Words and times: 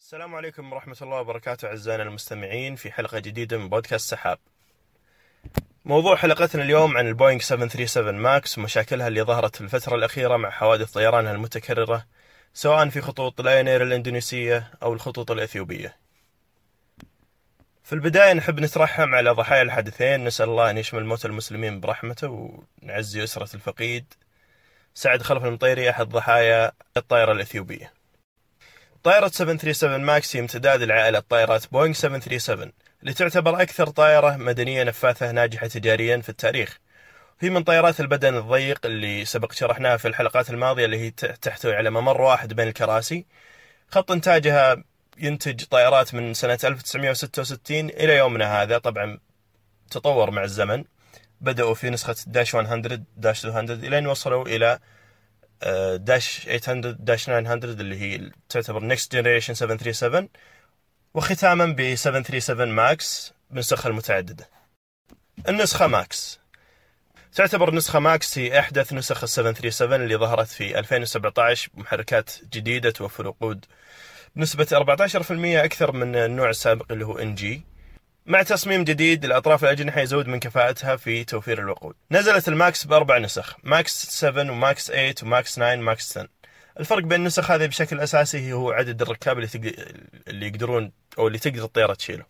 السلام 0.00 0.34
عليكم 0.34 0.72
ورحمة 0.72 0.96
الله 1.02 1.20
وبركاته 1.20 1.68
أعزائنا 1.68 2.02
المستمعين 2.02 2.76
في 2.76 2.92
حلقة 2.92 3.18
جديدة 3.18 3.58
من 3.58 3.68
بودكاست 3.68 4.10
سحاب. 4.10 4.38
موضوع 5.84 6.16
حلقتنا 6.16 6.62
اليوم 6.62 6.96
عن 6.96 7.06
البوينغ 7.06 7.40
737 7.40 8.14
ماكس 8.14 8.58
ومشاكلها 8.58 9.08
اللي 9.08 9.22
ظهرت 9.22 9.56
في 9.56 9.60
الفترة 9.60 9.94
الأخيرة 9.94 10.36
مع 10.36 10.50
حوادث 10.50 10.92
طيرانها 10.92 11.32
المتكررة 11.32 12.06
سواء 12.54 12.88
في 12.88 13.00
خطوط 13.00 13.40
Lion 13.40 13.64
Air 13.64 13.82
الإندونيسية 13.82 14.70
أو 14.82 14.92
الخطوط 14.92 15.30
الإثيوبية. 15.30 16.07
في 17.88 17.94
البداية 17.94 18.32
نحب 18.32 18.60
نترحم 18.60 19.14
على 19.14 19.30
ضحايا 19.30 19.62
الحادثين 19.62 20.24
نسأل 20.24 20.48
الله 20.48 20.70
أن 20.70 20.78
يشمل 20.78 21.04
موتى 21.04 21.28
المسلمين 21.28 21.80
برحمته 21.80 22.60
ونعزي 22.82 23.24
أسرة 23.24 23.54
الفقيد. 23.54 24.14
سعد 24.94 25.22
خلف 25.22 25.44
المطيري 25.44 25.90
أحد 25.90 26.08
ضحايا 26.08 26.72
الطائرة 26.96 27.32
الإثيوبية. 27.32 27.92
طائرة 29.02 29.28
737 29.28 30.00
ماكس 30.00 30.36
هي 30.36 30.40
امتداد 30.40 30.82
لعائلة 30.82 31.20
طائرات 31.20 31.72
بوينغ 31.72 31.94
737 31.94 32.72
اللي 33.02 33.12
تعتبر 33.12 33.62
أكثر 33.62 33.86
طائرة 33.86 34.36
مدنية 34.36 34.84
نفاثة 34.84 35.30
ناجحة 35.30 35.66
تجاريا 35.66 36.18
في 36.18 36.28
التاريخ. 36.28 36.78
هي 37.40 37.50
من 37.50 37.62
طائرات 37.62 38.00
البدن 38.00 38.36
الضيق 38.36 38.86
اللي 38.86 39.24
سبق 39.24 39.52
شرحناها 39.52 39.96
في 39.96 40.08
الحلقات 40.08 40.50
الماضية 40.50 40.84
اللي 40.84 40.98
هي 40.98 41.10
تحتوي 41.42 41.76
على 41.76 41.90
ممر 41.90 42.20
واحد 42.20 42.52
بين 42.52 42.68
الكراسي. 42.68 43.26
خط 43.90 44.10
إنتاجها 44.12 44.84
ينتج 45.18 45.64
طائرات 45.64 46.14
من 46.14 46.34
سنة 46.34 46.58
1966 46.64 47.90
إلى 47.90 48.16
يومنا 48.16 48.62
هذا. 48.62 48.78
طبعا 48.78 49.18
تطور 49.90 50.30
مع 50.30 50.44
الزمن. 50.44 50.84
بدأوا 51.40 51.74
في 51.74 51.90
نسخة 51.90 52.16
dash 52.26 52.54
100 52.54 52.76
dash 53.16 53.46
200 53.46 53.74
إلى 53.74 53.98
أن 53.98 54.06
وصلوا 54.06 54.46
إلى 54.46 54.78
dash 55.96 56.40
800 56.40 56.96
dash 56.98 57.24
900 57.24 57.54
اللي 57.54 58.00
هي 58.00 58.30
تعتبر 58.48 58.84
next 58.84 59.12
generation 59.12 59.54
737 59.54 60.28
وختاما 61.14 61.66
ب 61.66 61.94
737 61.94 62.68
ماكس 62.68 63.32
بنسخها 63.50 63.90
المتعددة. 63.90 64.48
النسخة 65.48 65.86
ماكس 65.86 66.38
تعتبر 67.34 67.74
نسخة 67.74 67.98
ماكس 67.98 68.38
هي 68.38 68.58
أحدث 68.58 68.92
نسخ 68.92 69.22
ال 69.22 69.28
737 69.28 70.02
اللي 70.02 70.16
ظهرت 70.16 70.48
في 70.48 70.78
2017 70.78 71.70
بمحركات 71.74 72.30
جديدة 72.52 72.90
توفر 72.90 73.26
وقود 73.26 73.64
بنسبة 74.36 74.66
14% 74.72 75.30
أكثر 75.64 75.92
من 75.92 76.16
النوع 76.16 76.50
السابق 76.50 76.92
اللي 76.92 77.06
هو 77.06 77.18
NG. 77.18 77.62
مع 78.26 78.42
تصميم 78.42 78.84
جديد 78.84 79.26
لأطراف 79.26 79.64
الأجنحة 79.64 80.00
يزود 80.00 80.28
من 80.28 80.40
كفاءتها 80.40 80.96
في 80.96 81.24
توفير 81.24 81.58
الوقود. 81.58 81.94
نزلت 82.10 82.48
الماكس 82.48 82.84
بأربع 82.84 83.18
نسخ 83.18 83.56
ماكس 83.64 84.06
7 84.06 84.50
وماكس 84.50 84.86
8 84.86 85.14
وماكس 85.22 85.54
9 85.54 85.74
وماكس 85.74 86.18
10 86.18 86.28
الفرق 86.80 87.02
بين 87.02 87.20
النسخ 87.20 87.50
هذه 87.50 87.66
بشكل 87.66 88.00
أساسي 88.00 88.52
هو 88.52 88.70
عدد 88.70 89.02
الركاب 89.02 89.36
اللي, 89.38 89.48
تقدر 89.48 89.72
اللي 90.28 90.46
يقدرون 90.46 90.92
أو 91.18 91.26
اللي 91.26 91.38
تقدر 91.38 91.64
الطيارة 91.64 91.94
تشيله. 91.94 92.24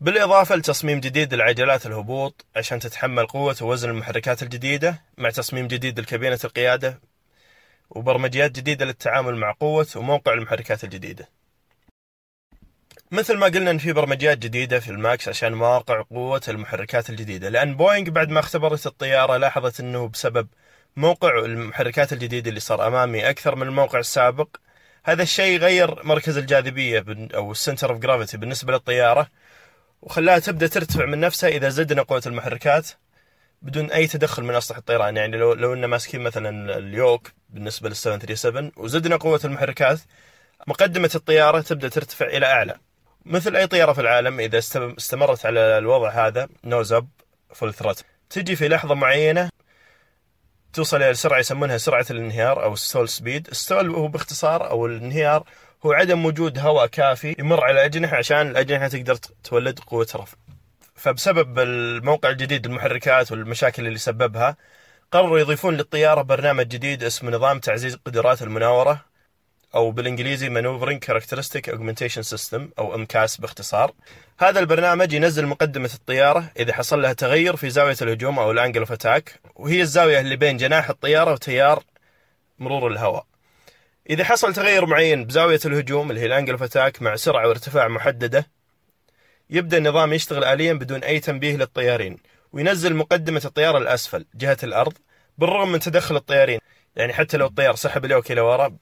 بالإضافة 0.00 0.56
لتصميم 0.56 1.00
جديد 1.00 1.34
لعجلات 1.34 1.86
الهبوط 1.86 2.46
عشان 2.56 2.78
تتحمل 2.78 3.26
قوة 3.26 3.56
ووزن 3.62 3.90
المحركات 3.90 4.42
الجديدة 4.42 5.02
مع 5.18 5.30
تصميم 5.30 5.66
جديد 5.68 6.00
لكابينة 6.00 6.38
القيادة 6.44 7.00
وبرمجيات 7.90 8.50
جديدة 8.50 8.84
للتعامل 8.84 9.36
مع 9.36 9.52
قوة 9.60 9.86
وموقع 9.96 10.32
المحركات 10.32 10.84
الجديدة. 10.84 11.28
مثل 13.10 13.36
ما 13.36 13.46
قلنا 13.46 13.70
إن 13.70 13.78
في 13.78 13.92
برمجيات 13.92 14.38
جديدة 14.38 14.80
في 14.80 14.90
الماكس 14.90 15.28
عشان 15.28 15.52
مواقع 15.52 16.02
قوة 16.02 16.42
المحركات 16.48 17.10
الجديدة. 17.10 17.48
لأن 17.48 17.76
بوينغ 17.76 18.10
بعد 18.10 18.30
ما 18.30 18.40
اختبرت 18.40 18.86
الطيارة 18.86 19.36
لاحظت 19.36 19.80
إنه 19.80 20.08
بسبب 20.08 20.48
موقع 20.96 21.38
المحركات 21.38 22.12
الجديد 22.12 22.46
اللي 22.46 22.60
صار 22.60 22.86
أمامي 22.86 23.30
أكثر 23.30 23.56
من 23.56 23.66
الموقع 23.66 23.98
السابق 23.98 24.56
هذا 25.04 25.22
الشيء 25.22 25.58
غير 25.58 26.04
مركز 26.04 26.38
الجاذبية 26.38 27.04
أو 27.34 27.52
ال 27.52 27.57
center 27.57 27.90
of 27.90 27.98
gravity 27.98 28.36
بالنسبة 28.36 28.72
للطيارة 28.72 29.28
وخلاها 30.02 30.38
تبدأ 30.38 30.66
ترتفع 30.66 31.06
من 31.06 31.20
نفسها 31.20 31.48
إذا 31.48 31.68
زدنا 31.68 32.02
قوة 32.02 32.22
المحركات. 32.26 32.88
بدون 33.62 33.90
أي 33.90 34.06
تدخل 34.06 34.42
من 34.44 34.54
اسطح 34.54 34.76
الطيران. 34.76 35.16
يعني 35.16 35.36
لو 35.36 35.52
لو 35.52 35.74
ان 35.74 35.84
ماسكين 35.84 36.20
مثلا 36.20 36.78
ال 36.78 36.89
yoke 36.89 37.32
بالنسبة 37.48 37.88
لل 37.88 37.96
737 37.96 38.72
وزدنا 38.76 39.16
قوة 39.16 39.40
المحركات 39.44 40.00
مقدمة 40.66 41.10
الطيارة 41.14 41.60
تبدأ 41.60 41.88
ترتفع 41.88 42.26
إلى 42.26 42.46
أعلى. 42.46 42.74
مثل 43.24 43.56
أي 43.56 43.66
طيارة 43.66 43.92
في 43.92 44.00
العالم 44.00 44.40
إذا 44.40 44.58
استمرت 44.74 45.46
على 45.46 45.78
الوضع 45.78 46.10
هذا 46.26 46.48
nose 46.64 46.92
up 46.92 47.08
full 47.54 47.74
throttle 47.74 48.04
تجي 48.30 48.56
في 48.56 48.68
لحظة 48.68 48.94
معينة 48.94 49.50
توصل 50.72 51.02
إلى 51.02 51.14
سرعة 51.14 51.38
يسمونها 51.38 51.78
سرعة 51.78 52.06
الانهيار 52.10 52.64
أو 52.64 52.74
stall 52.76 53.08
speed 53.08 53.48
ال 53.48 53.55
stall 53.55 53.90
هو 53.90 54.08
باختصار 54.08 54.70
أو 54.70 54.86
الانهيار 54.86 55.44
هو 55.86 55.92
عدم 55.92 56.24
وجود 56.26 56.58
هواء 56.58 56.86
كافي 56.86 57.36
يمر 57.38 57.64
على 57.64 57.72
الأجنحة 57.72 58.16
عشان 58.16 58.50
الأجنحة 58.50 58.88
تقدر 58.88 59.14
تولد 59.44 59.78
قوة 59.78 60.06
رفع. 60.14 60.36
فبسبب 61.00 61.58
الموقع 61.58 62.30
الجديد 62.30 62.66
للمحركات 62.66 63.32
والمشاكل 63.32 63.86
اللي 63.86 63.98
سببها 63.98 64.56
قرروا 65.12 65.38
يضيفون 65.38 65.76
للطيارة 65.76 66.22
برنامج 66.22 66.66
جديد 66.68 67.04
اسمه 67.04 67.30
نظام 67.30 67.58
تعزيز 67.58 67.94
قدرات 67.94 68.42
المناورة 68.42 69.04
أو 69.74 69.90
بالإنجليزي 69.90 70.48
maneuvering 70.48 70.98
characteristics 70.98 71.68
augmentation 71.68 72.22
system 72.22 72.70
أو 72.78 72.94
MCAS 72.94 73.36
باختصار. 73.36 73.92
هذا 74.38 74.60
البرنامج 74.60 75.12
ينزل 75.12 75.46
مقدمة 75.46 75.90
الطيارة 75.94 76.50
إذا 76.58 76.72
حصل 76.72 77.02
لها 77.02 77.12
تغير 77.12 77.56
في 77.56 77.70
زاوية 77.70 77.96
الهجوم 78.02 78.38
أو 78.38 78.50
ال 78.50 78.55
angle 78.55 78.80
of 78.80 78.92
attack 78.92 79.40
وهي 79.56 79.80
الزاوية 79.80 80.20
اللي 80.20 80.36
بين 80.36 80.56
جناح 80.56 80.90
الطيارة 80.90 81.32
وتيار 81.32 81.82
مرور 82.58 82.92
الهواء. 82.92 83.26
إذا 84.10 84.24
حصل 84.24 84.54
تغير 84.54 84.86
معين 84.86 85.24
بزاوية 85.24 85.60
الهجوم 85.64 86.10
اللي 86.10 86.20
هي 86.20 86.26
ال 86.26 86.30
angle 86.30 86.52
of 86.52 86.62
attack 86.62 87.02
مع 87.02 87.16
سرعة 87.16 87.48
وارتفاع 87.48 87.88
محددة 87.88 88.59
يبدأ 89.50 89.78
النظام 89.78 90.12
يشتغل 90.12 90.44
آليا 90.44 90.72
بدون 90.72 91.04
أي 91.04 91.20
تنبيه 91.20 91.56
للطيارين 91.56 92.16
وينزل 92.52 92.94
مقدمة 92.94 93.42
الطيارة 93.44 93.78
لأسفل 93.78 94.26
جهة 94.34 94.56
الأرض 94.62 94.92
بالرغم 95.38 95.72
من 95.72 95.80
تدخل 95.80 96.16
الطيارين. 96.16 96.60
يعني 96.96 97.12
حتى 97.12 97.36
لو 97.36 97.46
الطيار 97.46 97.74
سحب 97.74 98.04
ال 98.04 98.10
yoke 98.10 98.32
إلى 98.32 98.40
ورا 98.40 98.76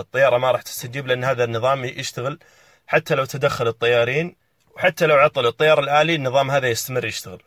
الطيارة 0.00 0.38
ما 0.38 0.50
راح 0.50 0.62
تستجيب 0.62 1.06
لأن 1.06 1.24
هذا 1.24 1.44
النظام 1.44 1.84
يشتغل. 1.84 2.38
حتى 2.86 3.14
لو 3.14 3.24
تدخل 3.24 3.68
الطيارين 3.68 4.36
وحتى 4.76 5.06
لو 5.06 5.16
عطل 5.16 5.46
الطيار 5.46 5.80
الآلي 5.80 6.14
النظام 6.14 6.50
هذا 6.50 6.68
يستمر 6.68 7.04
يشتغل. 7.04 7.42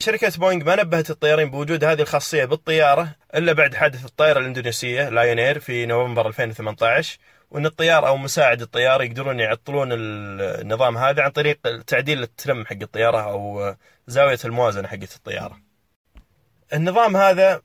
شركة 0.00 0.32
بوينغ 0.38 0.64
ما 0.64 0.76
نبهت 0.76 1.10
الطيارين 1.10 1.50
بوجود 1.50 1.84
هذه 1.84 2.02
الخاصية 2.02 2.44
بالطيارة 2.44 3.16
إلا 3.34 3.52
بعد 3.52 3.74
حادث 3.74 4.04
الطائرة 4.04 4.38
الإندونيسية 4.38 5.08
لاين 5.08 5.38
اير 5.38 5.60
في 5.60 5.86
نوفمبر 5.86 6.26
2018 6.26 7.18
وأن 7.52 7.66
الطيار 7.66 8.06
أو 8.06 8.16
مساعد 8.16 8.62
الطيار 8.62 9.02
يقدرون 9.02 9.40
يعطلون 9.40 9.88
النظام 9.92 10.98
هذا 10.98 11.22
عن 11.22 11.30
طريق 11.30 11.82
تعديل 11.86 12.22
ال 12.22 12.31
trim 12.31 12.66
حق 12.66 12.76
الطيارة 12.82 13.20
أو 13.20 13.74
زاوية 14.06 14.38
الموازنة 14.44 14.88
حقت 14.88 15.16
الطيارة. 15.16 15.60
النظام 16.72 17.16
هذا 17.16 17.62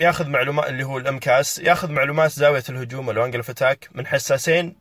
ياخذ 0.00 0.28
معلومات 0.28 0.68
اللي 0.68 0.84
هو 0.84 0.98
ال 0.98 1.10
MCAS 1.10 1.58
ياخذ 1.58 1.92
معلومات 1.92 2.30
زاوية 2.30 2.64
الهجوم 2.68 3.08
وال 3.08 3.16
angle 3.16 3.36
of 3.36 3.76
من 3.92 4.06
حساسين 4.06 4.76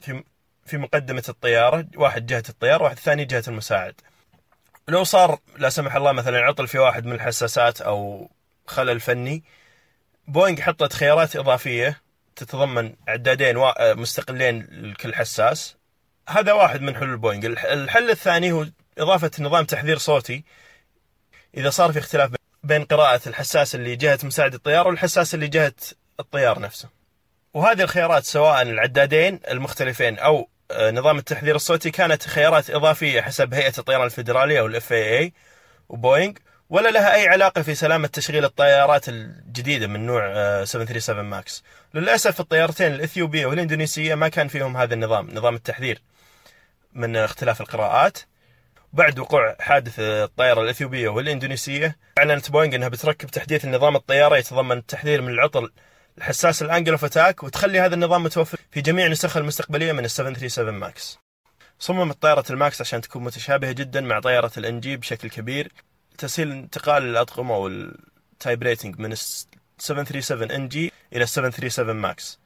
في 0.00 0.24
في 0.66 0.78
مقدمة 0.78 1.24
الطيارة 1.28 1.86
واحد 1.96 2.26
جهة 2.26 2.42
الطيار 2.48 2.82
واحد 2.82 2.98
ثاني 2.98 3.24
جهة 3.24 3.44
المساعد 3.48 4.00
لو 4.88 5.04
صار 5.04 5.38
لا 5.58 5.68
سمح 5.68 5.96
الله 5.96 6.12
مثلا 6.12 6.38
عطل 6.38 6.68
في 6.68 6.78
واحد 6.78 7.06
من 7.06 7.12
الحساسات 7.12 7.80
أو 7.80 8.30
خلل 8.66 9.00
فني 9.00 9.44
بوينغ 10.28 10.60
حطت 10.60 10.92
خيارات 10.92 11.36
إضافية 11.36 12.07
تتضمن 12.38 12.94
عدادين 13.08 13.56
مستقلين 13.78 14.66
لكل 14.70 15.14
حساس. 15.14 15.76
هذا 16.28 16.52
واحد 16.52 16.80
من 16.80 16.96
حلول 16.96 17.16
بوينغ. 17.16 17.46
الحل 17.46 18.10
الثاني 18.10 18.52
هو 18.52 18.66
إضافة 18.98 19.30
نظام 19.38 19.64
تحذير 19.64 19.98
صوتي. 19.98 20.44
إذا 21.56 21.70
صار 21.70 21.92
في 21.92 21.98
اختلاف 21.98 22.30
بين 22.64 22.84
قراءة 22.84 23.28
الحساس 23.28 23.74
اللي 23.74 23.96
جهة 23.96 24.18
مساعد 24.22 24.54
الطيار 24.54 24.88
والحساس 24.88 25.34
اللي 25.34 25.48
جهة 25.48 25.74
الطيار 26.20 26.58
نفسه. 26.60 26.88
وهذه 27.54 27.82
الخيارات 27.82 28.24
سواء 28.24 28.62
العدادين 28.62 29.40
المختلفين 29.50 30.18
أو 30.18 30.48
نظام 30.72 31.18
التحذير 31.18 31.56
الصوتي 31.56 31.90
كانت 31.90 32.22
خيارات 32.22 32.70
إضافية 32.70 33.20
حسب 33.20 33.54
هيئة 33.54 33.72
الطيران 33.78 34.06
الفيدرالية 34.06 34.60
أو 34.60 34.66
ال 34.66 34.92
FAA 34.92 35.32
وبوينغ. 35.88 36.32
ولا 36.70 36.88
لها 36.88 37.14
أي 37.14 37.28
علاقة 37.28 37.62
في 37.62 37.74
سلامة 37.74 38.06
تشغيل 38.06 38.44
الطيارات 38.44 39.08
الجديدة 39.08 39.86
من 39.86 40.06
نوع 40.06 40.20
737 40.64 41.24
ماكس. 41.24 41.64
للأسف 41.94 42.40
الطيارتين 42.40 42.92
الإثيوبية 42.92 43.46
والإندونيسية 43.46 44.14
ما 44.14 44.28
كان 44.28 44.48
فيهم 44.48 44.76
هذا 44.76 44.94
النظام 44.94 45.30
نظام 45.30 45.54
التحذير 45.54 46.02
من 46.92 47.16
اختلاف 47.16 47.60
القراءات. 47.60 48.18
بعد 48.92 49.18
وقوع 49.18 49.56
حادث 49.60 49.94
الطائرة 50.00 50.60
الإثيوبية 50.60 51.08
والإندونيسية 51.08 51.96
أعلنت 52.18 52.50
بوينغ 52.50 52.74
أنها 52.74 52.88
بتركب 52.88 53.30
تحديث 53.30 53.64
لنظام 53.64 53.96
الطيارة 53.96 54.36
يتضمن 54.36 54.78
التحذير 54.78 55.22
من 55.22 55.28
العطل 55.28 55.72
الحساس 56.18 56.62
ال 56.62 56.67
angle 56.67 56.92
of 56.92 57.04
attack 57.04 57.42
وتخلي 57.42 57.80
هذا 57.80 57.94
النظام 57.94 58.22
متوفر 58.22 58.58
في 58.70 58.80
جميع 58.80 59.08
نسخها 59.08 59.40
المستقبلية 59.40 59.92
من 59.92 60.04
ال 60.04 60.10
737 60.10 60.74
ماكس. 60.74 61.18
صممت 61.78 62.22
طائرة 62.22 62.44
الماكس 62.50 62.80
عشان 62.80 63.00
تكون 63.00 63.24
متشابهة 63.24 63.72
جدا 63.72 64.00
مع 64.00 64.20
طائرة 64.20 64.52
ال 64.58 64.80
NG 64.80 64.96
بشكل 64.96 65.30
كبير. 65.30 65.72
تسهيل 66.18 66.52
انتقال 66.52 67.02
الأطقم 67.02 67.50
أو 67.50 67.66
ال 67.68 67.87
type 67.87 68.62
rating 68.62 68.98
من 68.98 69.14
737 69.78 70.50
NG 70.50 70.92
إلى 71.12 71.26
737 71.26 71.96
ماكس. 71.96 72.38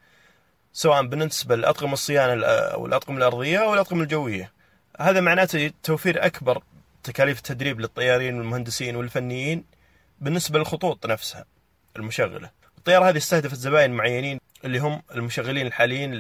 سواء 0.73 1.07
بالنسبة 1.07 1.57
لأطقم 1.57 1.93
الصيانة 1.93 2.47
أو 2.47 2.87
الأطقم 2.87 3.17
الأرضية 3.17 3.59
أو 3.59 3.75
الأطقم 3.75 4.01
الجوية. 4.01 4.53
هذا 5.01 5.21
معناته 5.21 5.73
توفير 5.83 6.27
أكبر 6.27 6.63
تكاليف 7.03 7.39
التدريب 7.39 7.81
للطيارين 7.81 8.39
والمهندسين 8.39 8.97
والفنيين 8.97 9.65
بالنسبة 10.21 10.59
للخطوط 10.59 11.07
نفسها 11.07 11.45
المشغلة. 11.97 12.51
الطيارة 12.79 13.09
هذه 13.09 13.17
استهدفت 13.17 13.55
زباين 13.55 13.91
معينين 13.91 14.41
اللي 14.65 14.79
هم 14.79 15.03
المشغلين 15.15 15.67
الحاليين 15.67 16.15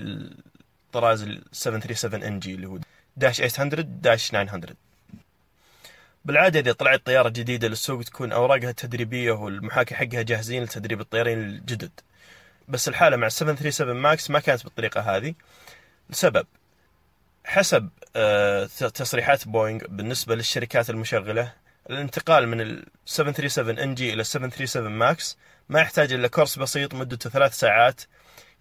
الطراز 0.86 1.22
ال 1.22 1.42
737 1.52 2.22
إن 2.22 2.38
جي 2.38 2.54
اللي 2.54 2.66
هو 2.66 2.78
داش 3.16 3.42
800 3.42 3.80
داش 3.84 4.28
900 4.30 4.76
بالعادة 6.24 6.60
إذا 6.60 6.72
طلعت 6.72 7.06
طيارة 7.06 7.28
جديدة 7.28 7.68
للسوق 7.68 8.02
تكون 8.02 8.32
أوراقها 8.32 8.70
التدريبية 8.70 9.32
والمحاكي 9.32 9.94
حقها 9.94 10.22
جاهزين 10.22 10.62
لتدريب 10.62 11.00
الطيارين 11.00 11.38
الجدد. 11.38 11.90
بس 12.68 12.88
الحالة 12.88 13.16
مع 13.16 13.28
737 13.28 13.96
ماكس 13.96 14.30
ما 14.30 14.40
كانت 14.40 14.64
بالطريقة 14.64 15.00
هذه 15.00 15.34
لسبب. 16.10 16.46
حسب 17.44 17.88
آه، 18.16 18.64
تصريحات 18.94 19.48
بوينغ 19.48 19.80
بالنسبة 19.88 20.34
للشركات 20.34 20.90
المشغلة 20.90 21.52
الانتقال 21.90 22.48
من 22.48 22.60
ال 22.60 22.84
737 23.06 23.78
NG 23.78 24.12
إلى 24.12 24.24
737 24.24 24.92
ماكس 24.92 25.38
ما 25.68 25.80
يحتاج 25.80 26.12
إلا 26.12 26.28
course 26.28 26.58
بسيط 26.58 26.94
مدته 26.94 27.30
ثلاث 27.30 27.54
ساعات 27.54 28.00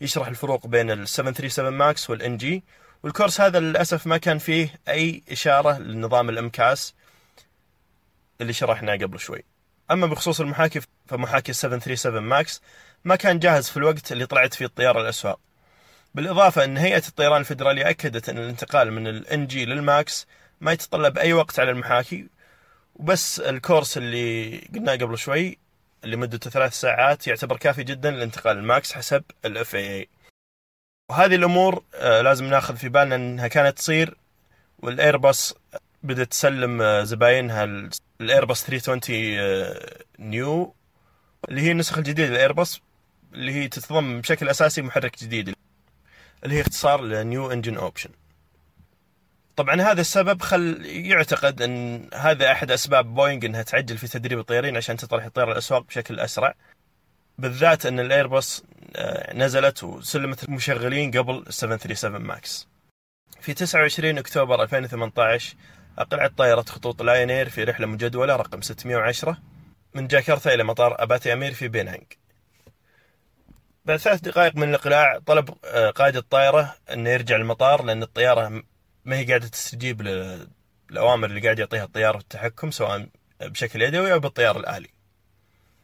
يشرح 0.01 0.27
الفروق 0.27 0.67
بين 0.67 0.91
ال 0.91 1.07
737 1.07 1.73
ماكس 1.73 2.09
وال 2.09 2.37
NG 2.37 2.63
وال 3.03 3.13
course 3.13 3.41
هذا 3.41 3.59
للأسف 3.59 4.07
ما 4.07 4.17
كان 4.17 4.37
فيه 4.37 4.79
أي 4.87 5.23
إشارة 5.31 5.77
لنظام 5.77 6.29
ال 6.29 6.42
MCAS 6.42 6.93
اللي 8.41 8.53
شرحناه 8.53 8.95
قبل 8.95 9.19
شوي. 9.19 9.43
أما 9.91 10.07
بخصوص 10.07 10.41
المحاكي 10.41 10.81
فمحاكي 11.07 11.53
737 11.53 12.23
ماكس 12.23 12.61
ما 13.05 13.15
كان 13.15 13.39
جاهز 13.39 13.69
في 13.69 13.77
الوقت 13.77 14.11
اللي 14.11 14.25
طلعت 14.25 14.53
فيه 14.53 14.65
الطيارة 14.65 15.01
الأسواق. 15.01 15.39
بالإضافة 16.15 16.63
إن 16.63 16.77
هيئة 16.77 17.07
الطيران 17.07 17.41
الفدراليه 17.41 17.89
أكدت 17.89 18.29
إن 18.29 18.37
الانتقال 18.37 18.91
من 18.91 19.07
ال 19.07 19.47
NG 19.47 19.65
للماكس 19.65 20.27
ما 20.61 20.71
يتطلب 20.71 21.17
أي 21.17 21.33
وقت 21.33 21.59
على 21.59 21.71
المحاكي 21.71 22.27
وبس 22.95 23.39
ال 23.39 23.48
course 23.48 23.97
اللي 23.97 24.57
قلناه 24.73 24.95
قبل 24.95 25.17
شوي 25.17 25.57
اللي 26.03 26.15
مدته 26.17 26.49
ثلاث 26.49 26.73
ساعات 26.73 27.27
يعتبر 27.27 27.57
كافي 27.57 27.83
جدا 27.83 28.11
للانتقال 28.11 28.57
الماكس 28.57 28.93
حسب 28.93 29.23
ال 29.45 29.75
FAA 29.75 30.09
وهذه 31.09 31.35
الأمور 31.35 31.83
آه، 31.95 32.21
لازم 32.21 32.45
ناخذ 32.45 32.75
في 32.77 32.89
بالنا 32.89 33.15
إنها 33.15 33.47
كانت 33.47 33.77
تصير 33.77 34.17
والايرباص 34.79 35.55
بدات 36.03 36.27
تسلم 36.27 36.81
آه، 36.81 37.03
زباينها 37.03 37.89
الايرباص 38.21 38.65
320 38.65 39.99
نيو 40.19 40.75
اللي 41.49 41.61
هي 41.61 41.71
النسخة 41.71 41.99
الجديدة 41.99 42.29
للايرباص 42.29 42.81
اللي 43.33 43.53
هي 43.53 43.67
تتضمن 43.67 44.21
بشكل 44.21 44.49
أساسي 44.49 44.81
محرك 44.81 45.23
جديد 45.23 45.55
اللي 46.43 46.55
هي 46.55 46.61
اختصار 46.61 47.01
ل 47.01 47.14
new 47.14 47.51
engine 47.51 47.77
option 47.77 48.09
طبعا 49.55 49.81
هذا 49.81 50.01
السبب 50.01 50.41
خل 50.41 50.85
يعتقد 50.85 51.61
إن 51.61 52.09
هذا 52.13 52.51
أحد 52.51 52.71
أسباب 52.71 53.13
بوينغ 53.13 53.45
إنها 53.45 53.61
تعجل 53.61 53.97
في 53.97 54.07
تدريب 54.07 54.39
الطيارين 54.39 54.77
عشان 54.77 54.97
تطرح 54.97 55.25
الطيارة 55.25 55.51
الأسواق 55.51 55.81
بشكل 55.87 56.19
أسرع. 56.19 56.53
بالذات 57.37 57.85
إن 57.85 57.99
الايرباص 57.99 58.63
آه، 58.95 59.33
نزلت 59.33 59.83
وسلمت 59.83 60.43
المشغلين 60.43 61.11
قبل 61.11 61.45
737 61.49 62.21
ماكس 62.21 62.67
في 63.41 63.53
29 63.53 64.17
أكتوبر 64.17 64.63
2018 64.63 65.55
اقلعت 65.97 66.37
طائرة 66.37 66.61
خطوط 66.61 67.01
لاين 67.01 67.29
اير 67.29 67.49
في 67.49 67.63
رحلة 67.63 67.87
مجدولة 67.87 68.35
رقم 68.35 68.61
610 68.61 69.37
من 69.93 70.07
جاكرتا 70.07 70.53
إلى 70.53 70.63
مطار 70.63 71.03
أباتي 71.03 71.33
أمير 71.33 71.53
في 71.53 71.67
بينانغ 71.67 72.03
بعد 73.85 73.97
ثلاث 73.97 74.21
دقائق 74.21 74.55
من 74.55 74.69
الإقلاع 74.69 75.19
طلب 75.25 75.49
آه، 75.65 75.89
قائد 75.89 76.15
الطائرة 76.15 76.75
أنه 76.93 77.09
يرجع 77.09 77.35
المطار 77.35 77.83
لأن 77.83 78.03
الطيارة 78.03 78.63
ما 79.05 79.15
هي 79.17 79.25
قاعدة 79.25 79.47
تستجيب 79.47 80.01
للأوامر 80.01 81.27
اللي 81.27 81.41
قاعد 81.41 81.59
يعطيها 81.59 81.83
الطيار 81.83 82.17
التحكم 82.17 82.71
سواء 82.71 83.07
بشكل 83.41 83.81
يدوي 83.81 84.13
أو 84.13 84.19
بالطيار 84.19 84.59
الآلي. 84.59 84.89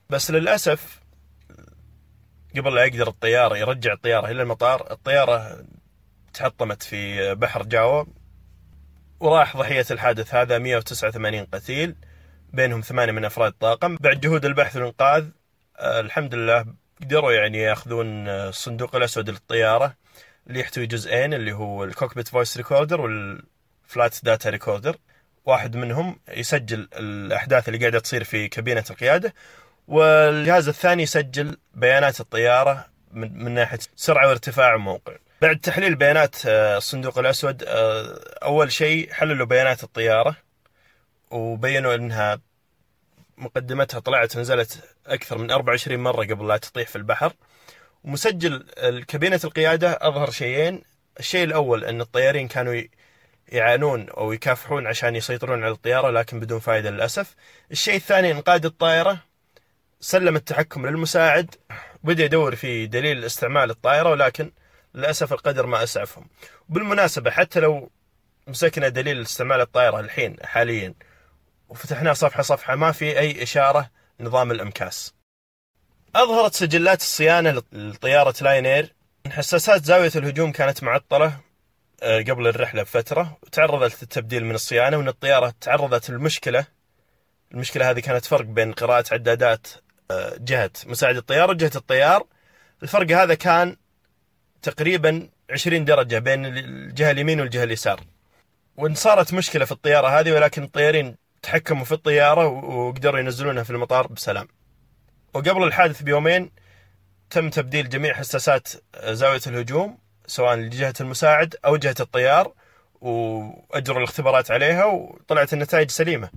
بس 0.09 0.31
للأسف 0.31 0.99
قبل 2.57 2.75
لا 2.75 2.83
يقدر 2.83 3.07
الطيار 3.07 3.55
يرجع 3.55 3.93
الطياره 3.93 4.31
إلى 4.31 4.41
المطار، 4.41 4.91
الطيارة 4.91 5.65
تحطمت 6.33 6.83
في 6.83 7.35
بحر 7.35 7.63
جاوا 7.63 8.05
وراح 9.19 9.57
ضحية 9.57 9.85
الحادث 9.91 10.35
هذا 10.35 10.57
189 10.57 11.45
قتيل 11.53 11.95
بينهم 12.53 12.81
ثمانية 12.81 13.11
من 13.11 13.25
أفراد 13.25 13.51
الطاقم، 13.51 13.97
بعد 14.01 14.19
جهود 14.19 14.45
البحث 14.45 14.75
والإنقاذ 14.75 15.25
آه، 15.77 15.99
الحمد 15.99 16.35
لله 16.35 16.65
قدروا 17.01 17.31
يعني 17.31 17.57
يأخذون 17.57 18.27
الصندوق 18.27 18.95
الأسود 18.95 19.29
للطيارة 19.29 19.95
اللي 20.47 20.59
يحتوي 20.59 20.85
جزئين 20.85 21.33
اللي 21.33 21.51
هو 21.51 21.83
ال 21.83 21.89
cockpit 21.89 22.27
voice 22.27 22.57
recorder 22.57 23.01
وال 23.01 23.30
flight 23.30 24.17
data 24.23 24.49
recorder 24.49 24.95
واحد 25.45 25.75
منهم 25.75 26.19
يسجل 26.29 26.87
الأحداث 26.93 27.67
اللي 27.67 27.79
قاعدة 27.79 27.99
تصير 27.99 28.23
في 28.23 28.47
كابينة 28.47 28.83
القيادة 28.89 29.33
والجهاز 29.87 30.67
الثاني 30.67 31.03
يسجل 31.03 31.57
بيانات 31.73 32.19
الطيارة 32.19 32.85
من, 33.11 33.43
من 33.43 33.51
ناحية 33.51 33.79
سرعة 33.95 34.27
وارتفاع 34.27 34.75
وموقع. 34.75 35.13
بعد 35.41 35.59
تحليل 35.59 35.95
بيانات 35.95 36.35
آه، 36.45 36.77
الصندوق 36.77 37.19
الأسود 37.19 37.63
آه، 37.63 38.19
أول 38.43 38.71
شيء 38.71 39.13
حللوا 39.13 39.45
بيانات 39.45 39.83
الطيارة 39.83 40.35
وبينوا 41.31 41.95
أنها 41.95 42.39
مقدمتها 43.37 43.99
طلعت 43.99 44.35
ونزلت 44.35 44.95
أكثر 45.07 45.37
من 45.37 45.51
24 45.51 45.99
مرة 45.99 46.25
قبل 46.25 46.47
لا 46.47 46.57
تطيح 46.57 46.87
في 46.87 46.95
البحر. 46.95 47.33
مسجل 48.03 48.65
كابينة 49.07 49.39
القيادة 49.43 49.97
أظهر 50.01 50.31
شيئين. 50.31 50.81
الشيء 51.19 51.43
الأول 51.43 51.85
أن 51.85 52.01
الطيارين 52.01 52.47
كانوا 52.47 52.81
يعانون 53.47 54.09
أو 54.09 54.31
يكافحون 54.31 54.87
عشان 54.87 55.15
يسيطرون 55.15 55.63
على 55.63 55.73
الطيارة 55.73 56.09
لكن 56.09 56.39
بدون 56.39 56.59
فائدة 56.59 56.89
للأسف. 56.89 57.35
الشيء 57.71 57.95
الثاني 57.95 58.31
أن 58.31 58.41
قائد 58.41 58.65
الطائرة. 58.65 59.17
سلم 59.99 60.35
التحكم 60.35 60.87
للمساعد. 60.87 61.55
بدأ 62.03 62.23
يدور 62.23 62.55
في 62.55 62.87
دليل 62.87 63.25
استعمال 63.25 63.69
الطائرة 63.69 64.09
ولكن 64.09 64.51
للأسف 64.97 65.33
القدر 65.33 65.65
ما 65.65 65.83
أسعفهم. 65.83 66.27
بالمناسبة 66.69 67.31
حتى 67.31 67.59
لو 67.59 67.91
مسكنا 68.47 68.87
دليل 68.89 69.21
استعمال 69.21 69.61
الطائرة 69.61 69.99
الحين 69.99 70.37
حاليا 70.43 70.93
وفتحناه 71.69 72.13
صفحة 72.13 72.43
صفحة 72.43 72.75
ما 72.75 72.91
في 72.91 73.19
أي 73.19 73.43
إشارة 73.43 73.89
لنظام 74.19 74.51
الإمكاس. 74.51 75.13
أظهرت 76.15 76.53
سجلات 76.53 77.01
الصيانة 77.01 77.63
لطيارة 77.71 78.33
لاينير. 78.41 78.93
أن 79.25 79.31
حساسات 79.31 79.85
زاوية 79.85 80.11
الهجوم 80.15 80.51
كانت 80.51 80.83
معطلة 80.83 81.39
آه، 82.03 82.19
قبل 82.19 82.47
الرحلة 82.47 82.83
بفترة 82.83 83.37
وتعرضت 83.43 84.01
للتبديل 84.01 84.45
من 84.45 84.55
الصيانة 84.55 84.97
وأن 84.97 85.07
الطيارة 85.07 85.53
تعرضت 85.61 86.09
للمشكلة. 86.09 86.65
المشكلة 87.53 87.89
هذه 87.89 87.99
كانت 87.99 88.25
فرق 88.25 88.45
بين 88.45 88.73
قراءة 88.73 89.13
عدادات 89.13 89.67
آه، 90.11 90.33
جهة 90.39 90.71
مساعد 90.85 91.17
الطيار 91.17 91.49
وجهة 91.49 91.71
الطيار. 91.75 92.27
الفرق 92.83 93.11
هذا 93.11 93.33
كان 93.33 93.77
تقريبا 94.61 95.29
20 95.49 95.85
درجة 95.85 96.19
بين 96.19 96.45
الجهة 96.45 97.11
اليمين 97.11 97.39
والجهة 97.39 97.63
اليسار. 97.63 98.01
وإن 98.77 98.95
صارت 98.95 99.33
مشكلة 99.33 99.65
في 99.65 99.71
الطيارة 99.71 100.07
هذه 100.07 100.31
ولكن 100.31 100.63
الطيارين 100.63 101.15
تحكموا 101.41 101.85
في 101.85 101.91
الطيارة 101.91 102.47
وقدروا 102.47 103.19
ينزلونها 103.19 103.63
في 103.63 103.69
المطار 103.69 104.07
بسلام. 104.07 104.47
وقبل 105.33 105.63
الحادث 105.63 106.01
بيومين 106.01 106.51
تم 107.29 107.49
تبديل 107.49 107.89
جميع 107.89 108.13
حساسات 108.13 108.67
زاوية 109.03 109.41
الهجوم 109.47 109.97
سواء 110.27 110.55
لجهة 110.55 110.93
المساعد 111.01 111.55
أو 111.65 111.77
جهة 111.77 111.95
الطيار 111.99 112.53
وأجروا 113.01 113.97
الاختبارات 113.97 114.51
عليها 114.51 114.85
وطلعت 114.85 115.53
النتائج 115.53 115.91
سليمة. 115.91 116.29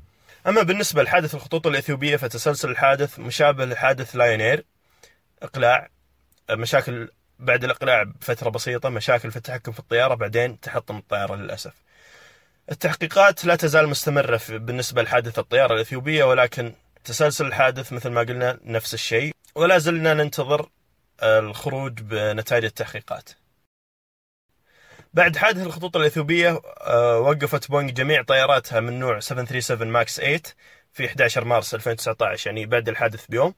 أما 0.47 0.63
بالنسبة 0.63 1.03
لحادث 1.03 1.35
الخطوط 1.35 1.67
الإثيوبية 1.67 2.17
فتسلسل 2.17 2.71
الحادث 2.71 3.19
مشابه 3.19 3.65
لحادث 3.65 4.17
لاينير 4.17 4.65
إقلاع 5.43 5.89
مشاكل 6.51 7.09
بعد 7.41 7.65
الإقلاع 7.65 8.03
بفترة 8.03 8.51
بسيطة 8.51 8.89
مشاكل 8.89 9.31
في 9.31 9.37
التحكم 9.37 9.73
في 9.73 9.79
الطيارة 9.79 10.15
بعدين 10.15 10.61
تحطم 10.61 10.97
الطائرة 10.97 11.35
للأسف. 11.35 11.73
التحقيقات 12.71 13.45
لا 13.45 13.55
تزال 13.57 13.89
مستمرة 13.89 14.41
بالنسبة 14.49 15.03
لحادث 15.03 15.39
الطيارة 15.39 15.75
الإثيوبية 15.75 16.25
ولكن 16.25 16.73
تسلسل 17.05 17.47
الحادث 17.47 17.93
مثل 17.93 18.11
ما 18.11 18.21
قلنا 18.21 18.59
نفس 18.65 18.95
الشيء 18.95 19.35
ولا 19.55 19.79
زلنا 19.79 20.15
ننتظر 20.15 20.69
الخروج 21.23 22.01
بنتائج 22.01 22.65
التحقيقات. 22.65 23.31
بعد 25.15 25.37
حادث 25.37 25.67
الخطوط 25.67 25.97
الإثيوبية 25.97 26.61
آه، 26.81 27.19
وقفت 27.19 27.71
بوينغ 27.71 27.91
جميع 27.91 28.23
طائراتها 28.23 28.81
من 28.81 28.99
نوع 28.99 29.21
737 29.21 29.89
ماكس 29.89 30.17
8 30.17 30.41
في 30.93 31.07
11 31.07 31.45
مارس 31.45 31.75
2019 31.75 32.47
يعني 32.47 32.67
بعد 32.67 32.89
الحادث 32.89 33.27
بيوم. 33.27 33.55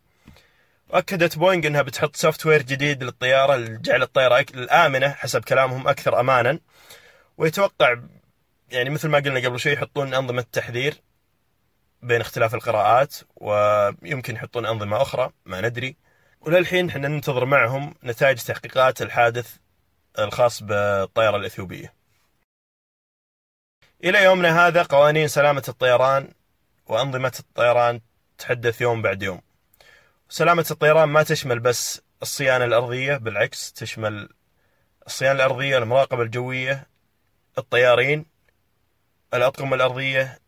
واكدت 0.92 1.38
بوينغ 1.38 1.66
إنها 1.66 1.82
بتحط 1.82 2.16
software 2.16 2.62
جديد 2.62 3.02
للطيارة 3.02 3.56
لجعل 3.56 4.02
الطيارة 4.02 4.46
الآمنة 4.54 5.08
حسب 5.08 5.44
كلامهم 5.44 5.88
أكثر 5.88 6.20
امانا. 6.20 6.58
ويتوقع 7.36 7.96
يعني 8.70 8.90
مثل 8.90 9.08
ما 9.08 9.18
قلنا 9.18 9.48
قبل 9.48 9.60
شوي 9.60 9.72
يحطون 9.72 10.14
أنظمة 10.14 10.44
تحذير 10.52 10.94
بين 12.02 12.20
اختلاف 12.20 12.54
القراءات 12.54 13.14
ويمكن 13.36 14.34
يحطون 14.34 14.66
أنظمة 14.66 15.02
أخرى 15.02 15.30
ما 15.46 15.60
ندري. 15.60 15.96
وللحين 16.40 16.88
إحنا 16.88 17.08
ننتظر 17.08 17.44
معهم 17.44 17.94
نتائج 18.04 18.38
تحقيقات 18.38 19.02
الحادث 19.02 19.56
الخاص 20.18 20.62
بالطائرة 20.62 21.36
الإثيوبية. 21.36 21.94
إلى 24.04 24.24
يومنا 24.24 24.66
هذا 24.66 24.82
قوانين 24.82 25.28
سلامة 25.28 25.64
الطيران 25.68 26.28
وأنظمة 26.86 27.32
الطيران 27.40 28.00
تحدث 28.38 28.80
يوم 28.80 29.02
بعد 29.02 29.22
يوم. 29.22 29.51
سلامة 30.32 30.66
الطيران 30.70 31.08
ما 31.08 31.22
تشمل 31.22 31.60
بس 31.60 32.02
الصيانة 32.22 32.64
الأرضية 32.64 33.16
بالعكس 33.16 33.72
تشمل 33.72 34.28
الصيانة 35.06 35.36
الأرضية 35.36 35.78
المراقبة 35.78 36.22
الجوية 36.22 36.86
الطيارين 37.58 38.26
الأطقم 39.34 39.74
الأرضية 39.74 40.38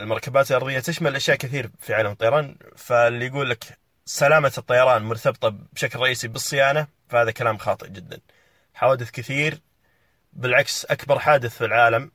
المركبات 0.00 0.50
الأرضية 0.50 0.80
تشمل 0.80 1.16
أشياء 1.16 1.36
كثير 1.36 1.70
في 1.78 1.94
عالم 1.94 2.10
الطيران. 2.10 2.56
فاللي 2.76 3.26
يقول 3.26 3.50
لك 3.50 3.78
سلامة 4.04 4.52
الطيران 4.58 5.02
مرتبطة 5.02 5.48
بشكل 5.72 5.98
رئيسي 5.98 6.28
بالصيانة 6.28 6.86
فهذا 7.08 7.30
كلام 7.30 7.58
خاطئ 7.58 7.88
جدا. 7.88 8.20
حوادث 8.74 9.10
كثير 9.10 9.60
بالعكس 10.32 10.84
أكبر 10.84 11.18
حادث 11.18 11.58
في 11.58 11.64
العالم. 11.64 12.12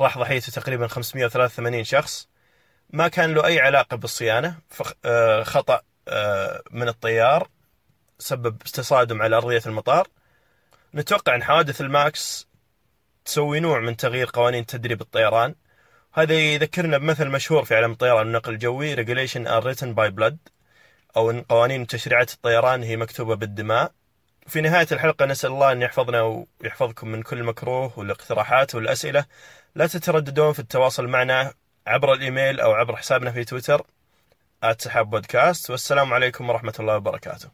راح 0.00 0.18
ضحيته 0.18 0.52
تقريبا 0.52 0.86
583 0.86 1.84
شخص. 1.84 2.28
ما 2.90 3.08
كان 3.08 3.34
له 3.34 3.46
أي 3.46 3.60
علاقة 3.60 3.96
بالصيانة 3.96 4.58
آه، 5.04 5.42
خطأ 5.42 5.82
من 6.70 6.88
الطيار 6.88 7.48
سبب 8.18 8.58
تصادم 8.58 9.22
على 9.22 9.36
أرضية 9.36 9.62
المطار. 9.66 10.08
نتوقع 10.94 11.34
أن 11.34 11.42
حوادث 11.42 11.80
الماكس 11.80 12.48
تسوي 13.24 13.60
نوع 13.60 13.80
من 13.80 13.96
تغيير 13.96 14.30
قوانين 14.32 14.66
تدريب 14.66 15.00
الطيران. 15.00 15.54
هذا 16.12 16.34
يذكرنا 16.34 16.98
بمثل 16.98 17.28
مشهور 17.28 17.64
في 17.64 17.76
عالم 17.76 17.92
الطيران 17.92 18.26
النقل 18.26 18.52
الجوي 18.52 18.96
Regulation 18.96 19.46
are 19.46 19.62
written 19.62 19.94
by 19.94 20.10
blood 20.20 20.36
أو 21.16 21.30
أن 21.30 21.42
قوانين 21.42 21.86
تشريعات 21.86 22.32
الطيران 22.32 22.82
هي 22.82 22.96
مكتوبة 22.96 23.34
بالدماء. 23.36 23.92
في 24.46 24.60
نهاية 24.60 24.86
الحلقة 24.92 25.26
نسأل 25.26 25.50
الله 25.50 25.72
أن 25.72 25.82
يحفظنا 25.82 26.46
ويحفظكم 26.62 27.08
من 27.08 27.22
كل 27.22 27.42
مكروه 27.42 27.98
والاقتراحات 27.98 28.74
والأسئلة. 28.74 29.24
لا 29.74 29.86
تترددون 29.86 30.52
في 30.52 30.58
التواصل 30.58 31.06
معنا 31.06 31.54
عبر 31.86 32.12
الإيميل 32.12 32.60
أو 32.60 32.72
عبر 32.72 32.96
حسابنا 32.96 33.32
في 33.32 33.44
تويتر. 33.44 33.86
سحاب 34.80 35.10
بودكاست 35.10 35.70
والسلام 35.70 36.14
عليكم 36.14 36.50
ورحمة 36.50 36.74
الله 36.80 36.96
وبركاته. 36.96 37.48